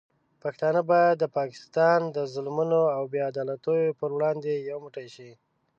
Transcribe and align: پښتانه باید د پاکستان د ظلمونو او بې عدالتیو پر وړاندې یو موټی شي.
پښتانه 0.43 0.81
باید 0.91 1.15
د 1.19 1.25
پاکستان 1.37 1.99
د 2.15 2.17
ظلمونو 2.33 2.81
او 2.95 3.03
بې 3.11 3.19
عدالتیو 3.29 3.97
پر 3.99 4.09
وړاندې 4.15 4.51
یو 4.69 4.77
موټی 4.83 5.07
شي. 5.15 5.31